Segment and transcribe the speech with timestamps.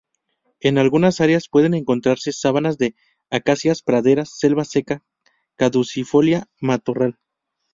[0.61, 2.95] En algunas áreas pueden encontrarse sabanas de
[3.29, 5.03] acacias, praderas, selva seca
[5.57, 7.19] caducifolia, matorral...